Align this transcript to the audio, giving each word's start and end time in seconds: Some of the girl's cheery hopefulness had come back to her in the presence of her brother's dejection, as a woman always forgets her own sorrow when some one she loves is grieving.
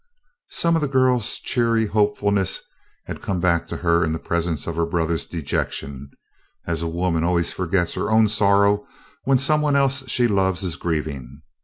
Some 0.49 0.75
of 0.75 0.81
the 0.81 0.87
girl's 0.87 1.37
cheery 1.37 1.85
hopefulness 1.85 2.61
had 3.05 3.21
come 3.21 3.39
back 3.39 3.67
to 3.67 3.77
her 3.77 4.03
in 4.03 4.13
the 4.13 4.17
presence 4.17 4.65
of 4.65 4.75
her 4.75 4.85
brother's 4.87 5.27
dejection, 5.27 6.09
as 6.65 6.81
a 6.81 6.87
woman 6.87 7.23
always 7.23 7.53
forgets 7.53 7.93
her 7.93 8.09
own 8.09 8.27
sorrow 8.27 8.83
when 9.25 9.37
some 9.37 9.61
one 9.61 9.87
she 9.89 10.27
loves 10.27 10.63
is 10.63 10.75
grieving. 10.75 11.43